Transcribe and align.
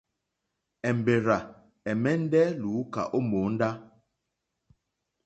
Èmbèrzà 0.89 1.37
ɛ̀mɛ́ndɛ́ 1.91 2.45
lùúká 2.61 3.01
ó 3.15 3.19
mòóndá. 3.29 3.69